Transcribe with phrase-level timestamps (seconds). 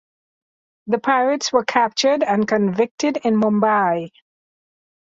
[0.87, 4.09] The pirates were captured and convicted in Mumbai.